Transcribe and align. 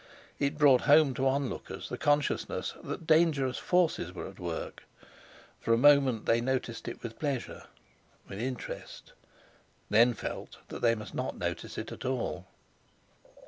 It 0.39 0.57
brought 0.57 0.81
home 0.89 1.13
to 1.13 1.27
onlookers 1.27 1.89
the 1.89 1.95
consciousness 1.99 2.73
that 2.83 3.05
dangerous 3.05 3.59
forces 3.59 4.11
were 4.15 4.27
at 4.27 4.39
work. 4.39 4.85
For 5.59 5.75
a 5.75 5.77
moment 5.77 6.25
they 6.25 6.41
noticed 6.41 6.87
it 6.87 7.03
with 7.03 7.19
pleasure, 7.19 7.65
with 8.27 8.39
interest, 8.41 9.13
then 9.91 10.15
felt 10.15 10.57
they 10.69 10.95
must 10.95 11.13
not 11.13 11.37
notice 11.37 11.77
it 11.77 11.91
at 11.91 12.03
all. 12.03 12.47